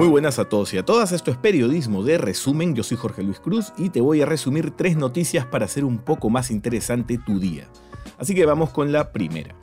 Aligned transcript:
Muy 0.00 0.08
buenas 0.08 0.38
a 0.38 0.46
todos 0.46 0.72
y 0.72 0.78
a 0.78 0.82
todas, 0.82 1.12
esto 1.12 1.30
es 1.30 1.36
Periodismo 1.36 2.02
de 2.02 2.16
Resumen, 2.16 2.74
yo 2.74 2.82
soy 2.82 2.96
Jorge 2.96 3.22
Luis 3.22 3.38
Cruz 3.38 3.74
y 3.76 3.90
te 3.90 4.00
voy 4.00 4.22
a 4.22 4.24
resumir 4.24 4.70
tres 4.70 4.96
noticias 4.96 5.44
para 5.44 5.66
hacer 5.66 5.84
un 5.84 5.98
poco 5.98 6.30
más 6.30 6.50
interesante 6.50 7.18
tu 7.18 7.38
día. 7.38 7.68
Así 8.16 8.34
que 8.34 8.46
vamos 8.46 8.70
con 8.70 8.92
la 8.92 9.12
primera. 9.12 9.54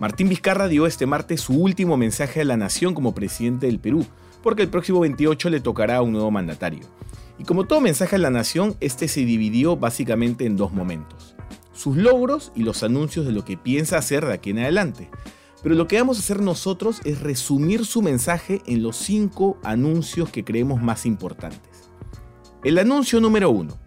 Martín 0.00 0.28
Vizcarra 0.28 0.66
dio 0.66 0.86
este 0.86 1.06
martes 1.06 1.42
su 1.42 1.52
último 1.52 1.96
mensaje 1.96 2.40
a 2.40 2.44
la 2.44 2.56
nación 2.56 2.94
como 2.94 3.14
presidente 3.14 3.66
del 3.66 3.78
Perú, 3.78 4.04
porque 4.42 4.62
el 4.62 4.70
próximo 4.70 4.98
28 4.98 5.50
le 5.50 5.60
tocará 5.60 5.98
a 5.98 6.02
un 6.02 6.14
nuevo 6.14 6.32
mandatario. 6.32 6.82
Y 7.38 7.44
como 7.44 7.64
todo 7.64 7.80
mensaje 7.80 8.16
a 8.16 8.18
la 8.18 8.30
nación, 8.30 8.74
este 8.80 9.06
se 9.06 9.20
dividió 9.20 9.76
básicamente 9.76 10.46
en 10.46 10.56
dos 10.56 10.72
momentos. 10.72 11.36
Sus 11.72 11.96
logros 11.96 12.50
y 12.56 12.64
los 12.64 12.82
anuncios 12.82 13.24
de 13.24 13.30
lo 13.30 13.44
que 13.44 13.56
piensa 13.56 13.98
hacer 13.98 14.26
de 14.26 14.34
aquí 14.34 14.50
en 14.50 14.58
adelante. 14.58 15.08
Pero 15.62 15.74
lo 15.74 15.86
que 15.86 15.98
vamos 15.98 16.16
a 16.16 16.20
hacer 16.20 16.40
nosotros 16.40 17.00
es 17.04 17.20
resumir 17.20 17.84
su 17.84 18.02
mensaje 18.02 18.62
en 18.66 18.82
los 18.82 18.96
cinco 18.96 19.58
anuncios 19.62 20.30
que 20.30 20.44
creemos 20.44 20.80
más 20.82 21.04
importantes. 21.04 21.90
El 22.64 22.78
anuncio 22.78 23.20
número 23.20 23.50
uno. 23.50 23.78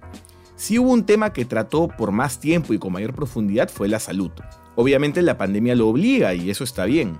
Si 0.55 0.77
hubo 0.79 0.91
un 0.91 1.05
tema 1.05 1.33
que 1.33 1.45
trató 1.45 1.87
por 1.87 2.11
más 2.11 2.39
tiempo 2.39 2.73
y 2.73 2.79
con 2.79 2.93
mayor 2.93 3.13
profundidad 3.13 3.69
fue 3.69 3.87
la 3.87 3.99
salud. 3.99 4.31
Obviamente 4.75 5.21
la 5.21 5.37
pandemia 5.37 5.75
lo 5.75 5.89
obliga 5.89 6.33
y 6.33 6.49
eso 6.49 6.63
está 6.63 6.85
bien. 6.85 7.19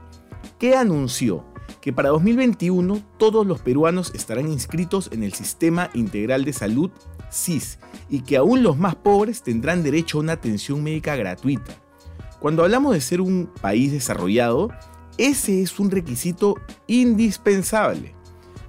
¿Qué 0.60 0.76
anunció? 0.76 1.46
Que 1.82 1.92
para 1.92 2.10
2021 2.10 3.02
todos 3.18 3.46
los 3.46 3.60
peruanos 3.60 4.14
estarán 4.16 4.48
inscritos 4.48 5.10
en 5.12 5.24
el 5.24 5.34
Sistema 5.34 5.90
Integral 5.94 6.46
de 6.46 6.54
Salud 6.54 6.92
SIS 7.30 7.80
y 8.10 8.22
que 8.22 8.38
aún 8.38 8.64
los 8.64 8.78
más 8.78 8.96
pobres 8.96 9.42
tendrán 9.42 9.84
derecho 9.84 10.18
a 10.18 10.22
una 10.22 10.34
atención 10.34 10.84
médica 10.84 11.16
gratuita. 11.16 11.83
Cuando 12.44 12.66
hablamos 12.66 12.94
de 12.94 13.00
ser 13.00 13.22
un 13.22 13.50
país 13.62 13.94
desarrollado, 13.94 14.70
ese 15.18 15.62
es 15.62 15.80
un 15.80 15.90
requisito 15.90 16.56
indispensable. 16.88 18.16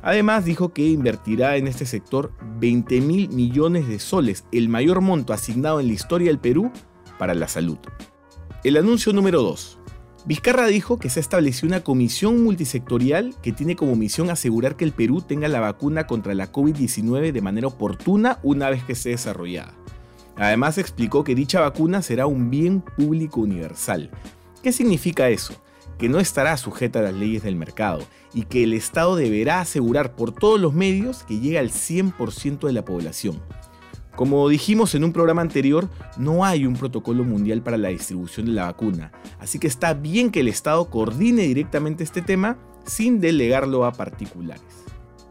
Además 0.00 0.44
dijo 0.44 0.72
que 0.72 0.86
invertirá 0.86 1.56
en 1.56 1.66
este 1.66 1.84
sector 1.84 2.30
20 2.60 3.00
mil 3.00 3.30
millones 3.30 3.88
de 3.88 3.98
soles, 3.98 4.44
el 4.52 4.68
mayor 4.68 5.00
monto 5.00 5.32
asignado 5.32 5.80
en 5.80 5.88
la 5.88 5.92
historia 5.92 6.28
del 6.28 6.38
Perú 6.38 6.70
para 7.18 7.34
la 7.34 7.48
salud. 7.48 7.78
El 8.62 8.76
anuncio 8.76 9.12
número 9.12 9.42
2. 9.42 9.80
Vizcarra 10.24 10.68
dijo 10.68 11.00
que 11.00 11.10
se 11.10 11.18
estableció 11.18 11.66
una 11.66 11.82
comisión 11.82 12.44
multisectorial 12.44 13.34
que 13.42 13.50
tiene 13.50 13.74
como 13.74 13.96
misión 13.96 14.30
asegurar 14.30 14.76
que 14.76 14.84
el 14.84 14.92
Perú 14.92 15.20
tenga 15.20 15.48
la 15.48 15.58
vacuna 15.58 16.06
contra 16.06 16.32
la 16.34 16.52
COVID-19 16.52 17.32
de 17.32 17.42
manera 17.42 17.66
oportuna 17.66 18.38
una 18.44 18.70
vez 18.70 18.84
que 18.84 18.92
esté 18.92 19.08
desarrollada. 19.08 19.74
Además 20.36 20.78
explicó 20.78 21.24
que 21.24 21.34
dicha 21.34 21.60
vacuna 21.60 22.02
será 22.02 22.26
un 22.26 22.50
bien 22.50 22.80
público 22.80 23.40
universal. 23.40 24.10
¿Qué 24.62 24.72
significa 24.72 25.28
eso? 25.28 25.54
Que 25.98 26.08
no 26.08 26.18
estará 26.18 26.56
sujeta 26.56 26.98
a 26.98 27.02
las 27.02 27.14
leyes 27.14 27.42
del 27.42 27.56
mercado 27.56 28.02
y 28.32 28.44
que 28.44 28.64
el 28.64 28.72
Estado 28.72 29.14
deberá 29.14 29.60
asegurar 29.60 30.16
por 30.16 30.32
todos 30.32 30.60
los 30.60 30.74
medios 30.74 31.22
que 31.22 31.38
llegue 31.38 31.58
al 31.58 31.70
100% 31.70 32.66
de 32.66 32.72
la 32.72 32.84
población. 32.84 33.40
Como 34.16 34.48
dijimos 34.48 34.94
en 34.94 35.02
un 35.02 35.12
programa 35.12 35.42
anterior, 35.42 35.88
no 36.16 36.44
hay 36.44 36.66
un 36.66 36.74
protocolo 36.74 37.24
mundial 37.24 37.62
para 37.62 37.76
la 37.76 37.88
distribución 37.88 38.46
de 38.46 38.52
la 38.52 38.66
vacuna, 38.66 39.10
así 39.40 39.58
que 39.58 39.66
está 39.66 39.92
bien 39.92 40.30
que 40.30 40.40
el 40.40 40.48
Estado 40.48 40.88
coordine 40.88 41.42
directamente 41.42 42.04
este 42.04 42.22
tema 42.22 42.56
sin 42.86 43.20
delegarlo 43.20 43.84
a 43.84 43.92
particulares. 43.92 44.62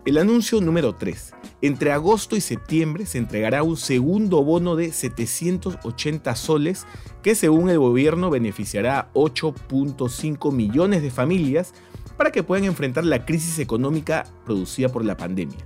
El 0.06 0.18
anuncio 0.18 0.60
número 0.60 0.96
3. 0.96 1.34
Entre 1.64 1.94
agosto 1.94 2.36
y 2.36 2.42
septiembre 2.42 3.06
se 3.06 3.18
entregará 3.18 3.64
un 3.64 3.78
segundo 3.78 4.44
bono 4.44 4.76
de 4.76 4.92
780 4.92 6.36
soles 6.36 6.86
que 7.22 7.36
según 7.36 7.70
el 7.70 7.80
gobierno 7.80 8.30
beneficiará 8.30 9.00
a 9.00 9.14
8.5 9.14 10.52
millones 10.52 11.02
de 11.02 11.10
familias 11.10 11.74
para 12.18 12.34
que 12.34 12.44
puedan 12.44 12.66
enfrentar 12.66 13.06
la 13.06 13.26
crisis 13.26 13.60
económica 13.60 14.26
producida 14.44 14.90
por 14.90 15.06
la 15.06 15.16
pandemia. 15.16 15.66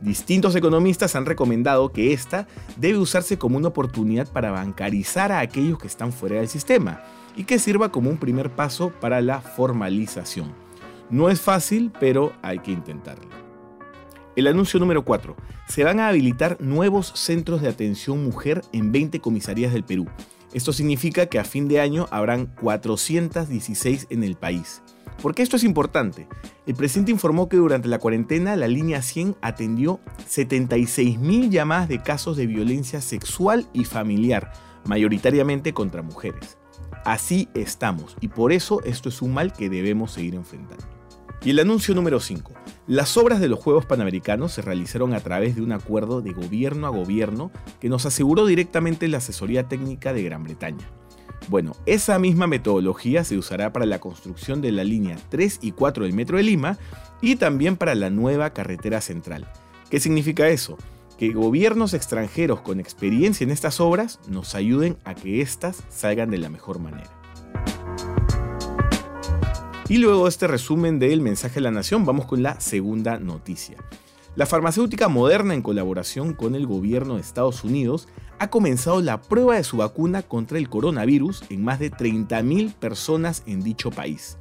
Distintos 0.00 0.56
economistas 0.56 1.14
han 1.14 1.24
recomendado 1.24 1.92
que 1.92 2.12
esta 2.12 2.48
debe 2.76 2.98
usarse 2.98 3.38
como 3.38 3.58
una 3.58 3.68
oportunidad 3.68 4.26
para 4.26 4.50
bancarizar 4.50 5.30
a 5.30 5.38
aquellos 5.38 5.78
que 5.78 5.86
están 5.86 6.12
fuera 6.12 6.38
del 6.38 6.48
sistema 6.48 7.00
y 7.36 7.44
que 7.44 7.60
sirva 7.60 7.92
como 7.92 8.10
un 8.10 8.16
primer 8.16 8.50
paso 8.50 8.90
para 9.00 9.20
la 9.20 9.40
formalización. 9.40 10.52
No 11.10 11.30
es 11.30 11.40
fácil, 11.40 11.92
pero 12.00 12.32
hay 12.42 12.58
que 12.58 12.72
intentarlo. 12.72 13.47
El 14.38 14.46
anuncio 14.46 14.78
número 14.78 15.04
4. 15.04 15.34
Se 15.66 15.82
van 15.82 15.98
a 15.98 16.06
habilitar 16.06 16.60
nuevos 16.60 17.08
centros 17.16 17.60
de 17.60 17.68
atención 17.68 18.22
mujer 18.22 18.62
en 18.72 18.92
20 18.92 19.18
comisarías 19.18 19.72
del 19.72 19.82
Perú. 19.82 20.06
Esto 20.52 20.72
significa 20.72 21.26
que 21.26 21.40
a 21.40 21.44
fin 21.44 21.66
de 21.66 21.80
año 21.80 22.06
habrán 22.12 22.46
416 22.46 24.06
en 24.10 24.22
el 24.22 24.36
país. 24.36 24.80
¿Por 25.20 25.34
qué 25.34 25.42
esto 25.42 25.56
es 25.56 25.64
importante? 25.64 26.28
El 26.66 26.76
presidente 26.76 27.10
informó 27.10 27.48
que 27.48 27.56
durante 27.56 27.88
la 27.88 27.98
cuarentena 27.98 28.54
la 28.54 28.68
línea 28.68 29.02
100 29.02 29.34
atendió 29.40 29.98
76.000 30.30 31.50
llamadas 31.50 31.88
de 31.88 32.00
casos 32.00 32.36
de 32.36 32.46
violencia 32.46 33.00
sexual 33.00 33.66
y 33.72 33.86
familiar, 33.86 34.52
mayoritariamente 34.84 35.72
contra 35.72 36.02
mujeres. 36.02 36.58
Así 37.04 37.48
estamos 37.54 38.16
y 38.20 38.28
por 38.28 38.52
eso 38.52 38.84
esto 38.84 39.08
es 39.08 39.20
un 39.20 39.34
mal 39.34 39.52
que 39.52 39.68
debemos 39.68 40.12
seguir 40.12 40.36
enfrentando. 40.36 40.97
Y 41.44 41.50
el 41.50 41.60
anuncio 41.60 41.94
número 41.94 42.18
5. 42.18 42.52
Las 42.88 43.16
obras 43.16 43.38
de 43.38 43.48
los 43.48 43.60
Juegos 43.60 43.86
Panamericanos 43.86 44.52
se 44.52 44.62
realizaron 44.62 45.14
a 45.14 45.20
través 45.20 45.54
de 45.54 45.62
un 45.62 45.70
acuerdo 45.72 46.20
de 46.20 46.32
gobierno 46.32 46.86
a 46.86 46.90
gobierno 46.90 47.52
que 47.80 47.88
nos 47.88 48.06
aseguró 48.06 48.44
directamente 48.44 49.06
la 49.06 49.18
asesoría 49.18 49.68
técnica 49.68 50.12
de 50.12 50.24
Gran 50.24 50.42
Bretaña. 50.42 50.84
Bueno, 51.48 51.76
esa 51.86 52.18
misma 52.18 52.46
metodología 52.46 53.22
se 53.24 53.38
usará 53.38 53.72
para 53.72 53.86
la 53.86 54.00
construcción 54.00 54.60
de 54.60 54.72
la 54.72 54.82
línea 54.84 55.16
3 55.28 55.60
y 55.62 55.72
4 55.72 56.04
del 56.04 56.12
Metro 56.12 56.38
de 56.38 56.42
Lima 56.42 56.76
y 57.22 57.36
también 57.36 57.76
para 57.76 57.94
la 57.94 58.10
nueva 58.10 58.50
carretera 58.50 59.00
central. 59.00 59.48
¿Qué 59.90 60.00
significa 60.00 60.48
eso? 60.48 60.76
Que 61.18 61.30
gobiernos 61.30 61.94
extranjeros 61.94 62.60
con 62.60 62.80
experiencia 62.80 63.44
en 63.44 63.50
estas 63.50 63.80
obras 63.80 64.18
nos 64.28 64.54
ayuden 64.54 64.96
a 65.04 65.14
que 65.14 65.40
éstas 65.40 65.82
salgan 65.88 66.30
de 66.30 66.38
la 66.38 66.48
mejor 66.48 66.80
manera. 66.80 67.17
Y 69.88 69.96
luego 69.96 70.24
de 70.24 70.28
este 70.28 70.46
resumen 70.46 70.98
del 70.98 71.22
mensaje 71.22 71.60
a 71.60 71.62
la 71.62 71.70
nación, 71.70 72.04
vamos 72.04 72.26
con 72.26 72.42
la 72.42 72.60
segunda 72.60 73.18
noticia. 73.18 73.78
La 74.36 74.44
farmacéutica 74.44 75.08
Moderna, 75.08 75.54
en 75.54 75.62
colaboración 75.62 76.34
con 76.34 76.54
el 76.54 76.66
gobierno 76.66 77.14
de 77.14 77.22
Estados 77.22 77.64
Unidos, 77.64 78.06
ha 78.38 78.50
comenzado 78.50 79.00
la 79.00 79.22
prueba 79.22 79.56
de 79.56 79.64
su 79.64 79.78
vacuna 79.78 80.22
contra 80.22 80.58
el 80.58 80.68
coronavirus 80.68 81.42
en 81.48 81.64
más 81.64 81.78
de 81.78 81.90
30.000 81.90 82.74
personas 82.74 83.42
en 83.46 83.62
dicho 83.62 83.90
país. 83.90 84.36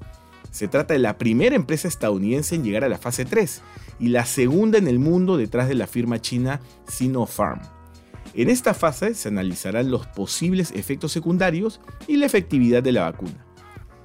Se 0.51 0.67
trata 0.67 0.93
de 0.93 0.99
la 0.99 1.17
primera 1.17 1.55
empresa 1.55 1.87
estadounidense 1.87 2.55
en 2.55 2.65
llegar 2.65 2.83
a 2.83 2.89
la 2.89 2.97
fase 2.97 3.23
3 3.23 3.61
y 4.01 4.09
la 4.09 4.25
segunda 4.25 4.77
en 4.77 4.87
el 4.87 4.99
mundo 4.99 5.37
detrás 5.37 5.69
de 5.69 5.75
la 5.75 5.87
firma 5.87 6.19
china 6.19 6.59
Sinopharm. 6.87 7.61
En 8.33 8.49
esta 8.49 8.73
fase 8.73 9.13
se 9.13 9.29
analizarán 9.29 9.91
los 9.91 10.07
posibles 10.07 10.71
efectos 10.71 11.13
secundarios 11.13 11.79
y 12.05 12.17
la 12.17 12.25
efectividad 12.25 12.83
de 12.83 12.91
la 12.91 13.03
vacuna. 13.03 13.45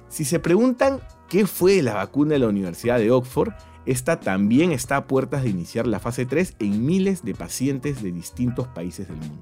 Si 0.07 0.25
se 0.25 0.39
preguntan 0.39 1.01
qué 1.33 1.47
fue 1.47 1.81
la 1.81 1.95
vacuna 1.95 2.33
de 2.33 2.39
la 2.39 2.47
Universidad 2.47 2.99
de 2.99 3.09
Oxford, 3.09 3.53
esta 3.87 4.19
también 4.19 4.71
está 4.71 4.97
a 4.97 5.07
puertas 5.07 5.41
de 5.41 5.49
iniciar 5.49 5.87
la 5.87 5.99
fase 5.99 6.27
3 6.27 6.57
en 6.59 6.85
miles 6.85 7.25
de 7.25 7.33
pacientes 7.33 8.03
de 8.03 8.11
distintos 8.11 8.67
países 8.67 9.07
del 9.07 9.17
mundo. 9.17 9.41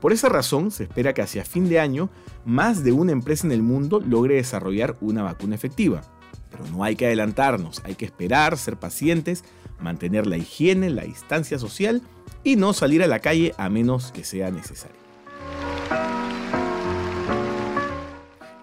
Por 0.00 0.12
esa 0.12 0.28
razón, 0.28 0.70
se 0.70 0.84
espera 0.84 1.14
que 1.14 1.22
hacia 1.22 1.44
fin 1.44 1.68
de 1.68 1.80
año, 1.80 2.10
más 2.44 2.84
de 2.84 2.92
una 2.92 3.10
empresa 3.10 3.44
en 3.44 3.50
el 3.50 3.60
mundo 3.60 3.98
logre 3.98 4.36
desarrollar 4.36 4.96
una 5.00 5.24
vacuna 5.24 5.56
efectiva. 5.56 6.02
Pero 6.48 6.64
no 6.68 6.84
hay 6.84 6.94
que 6.94 7.06
adelantarnos, 7.06 7.82
hay 7.84 7.96
que 7.96 8.04
esperar, 8.04 8.56
ser 8.56 8.76
pacientes, 8.76 9.42
mantener 9.80 10.28
la 10.28 10.36
higiene, 10.36 10.90
la 10.90 11.02
distancia 11.02 11.58
social 11.58 12.02
y 12.44 12.54
no 12.54 12.72
salir 12.72 13.02
a 13.02 13.08
la 13.08 13.18
calle 13.18 13.52
a 13.58 13.68
menos 13.68 14.12
que 14.12 14.22
sea 14.22 14.52
necesario. 14.52 15.05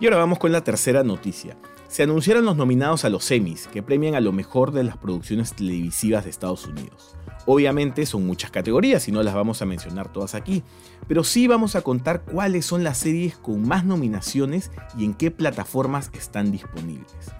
Y 0.03 0.05
ahora 0.05 0.17
vamos 0.17 0.37
con 0.37 0.51
la 0.51 0.65
tercera 0.65 1.01
noticia. 1.01 1.55
Se 1.87 2.03
anunciaron 2.03 2.43
los 2.43 2.57
nominados 2.57 3.05
a 3.05 3.09
los 3.09 3.31
Emmys, 3.31 3.67
que 3.67 3.81
premian 3.81 4.15
a 4.15 4.19
lo 4.19 4.33
mejor 4.33 4.73
de 4.73 4.83
las 4.83 4.97
producciones 4.97 5.53
televisivas 5.53 6.25
de 6.25 6.29
Estados 6.29 6.67
Unidos. 6.67 7.15
Obviamente 7.45 8.05
son 8.05 8.27
muchas 8.27 8.51
categorías 8.51 9.07
y 9.07 9.13
no 9.13 9.23
las 9.23 9.33
vamos 9.33 9.61
a 9.61 9.65
mencionar 9.65 10.11
todas 10.11 10.35
aquí, 10.35 10.61
pero 11.07 11.23
sí 11.23 11.47
vamos 11.47 11.77
a 11.77 11.83
contar 11.83 12.23
cuáles 12.25 12.65
son 12.65 12.83
las 12.83 12.97
series 12.97 13.37
con 13.37 13.65
más 13.65 13.85
nominaciones 13.85 14.71
y 14.97 15.05
en 15.05 15.13
qué 15.13 15.31
plataformas 15.31 16.11
están 16.11 16.51
disponibles. 16.51 17.31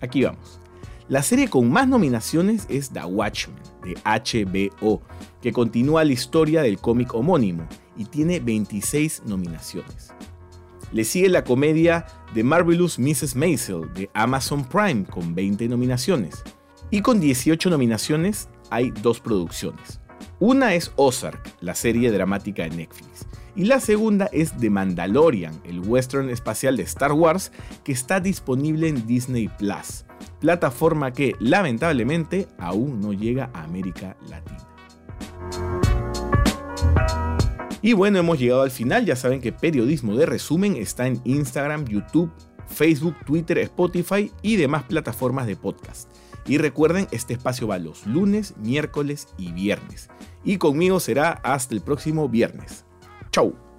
Aquí 0.00 0.22
vamos. 0.22 0.60
La 1.08 1.24
serie 1.24 1.48
con 1.48 1.72
más 1.72 1.88
nominaciones 1.88 2.66
es 2.68 2.90
The 2.90 3.04
Watchmen, 3.04 3.58
de 3.82 3.96
HBO, 4.04 5.02
que 5.40 5.52
continúa 5.52 6.04
la 6.04 6.12
historia 6.12 6.62
del 6.62 6.78
cómic 6.78 7.14
homónimo 7.14 7.66
y 7.96 8.04
tiene 8.04 8.38
26 8.38 9.24
nominaciones. 9.26 10.12
Le 10.92 11.04
sigue 11.04 11.28
la 11.28 11.42
comedia 11.44 12.06
The 12.34 12.44
Marvelous 12.44 12.98
Mrs. 12.98 13.34
Maisel 13.34 13.92
de 13.94 14.10
Amazon 14.12 14.64
Prime 14.64 15.04
con 15.04 15.34
20 15.34 15.68
nominaciones. 15.68 16.42
Y 16.90 17.00
con 17.00 17.18
18 17.18 17.70
nominaciones 17.70 18.48
hay 18.70 18.90
dos 18.90 19.18
producciones. 19.18 20.00
Una 20.38 20.74
es 20.74 20.92
Ozark, 20.96 21.50
la 21.60 21.74
serie 21.74 22.10
dramática 22.10 22.64
de 22.64 22.76
Netflix. 22.76 23.26
Y 23.54 23.64
la 23.64 23.80
segunda 23.80 24.28
es 24.32 24.56
The 24.58 24.70
Mandalorian, 24.70 25.60
el 25.64 25.80
western 25.80 26.30
espacial 26.30 26.76
de 26.76 26.82
Star 26.84 27.12
Wars, 27.12 27.52
que 27.84 27.92
está 27.92 28.20
disponible 28.20 28.88
en 28.88 29.06
Disney 29.06 29.48
Plus, 29.48 30.04
plataforma 30.40 31.12
que 31.12 31.34
lamentablemente 31.38 32.48
aún 32.58 33.00
no 33.00 33.12
llega 33.12 33.50
a 33.54 33.64
América 33.64 34.16
Latina. 34.28 34.71
Y 37.82 37.94
bueno, 37.94 38.18
hemos 38.18 38.38
llegado 38.38 38.62
al 38.62 38.70
final. 38.70 39.04
Ya 39.04 39.16
saben 39.16 39.40
que 39.40 39.52
Periodismo 39.52 40.16
de 40.16 40.26
Resumen 40.26 40.76
está 40.76 41.06
en 41.08 41.20
Instagram, 41.24 41.84
YouTube, 41.84 42.30
Facebook, 42.66 43.16
Twitter, 43.26 43.58
Spotify 43.58 44.30
y 44.40 44.56
demás 44.56 44.84
plataformas 44.84 45.46
de 45.46 45.56
podcast. 45.56 46.08
Y 46.46 46.58
recuerden, 46.58 47.08
este 47.10 47.34
espacio 47.34 47.66
va 47.66 47.78
los 47.78 48.06
lunes, 48.06 48.54
miércoles 48.56 49.28
y 49.36 49.52
viernes. 49.52 50.08
Y 50.44 50.58
conmigo 50.58 51.00
será 51.00 51.32
hasta 51.42 51.74
el 51.74 51.80
próximo 51.80 52.28
viernes. 52.28 52.84
Chau. 53.30 53.71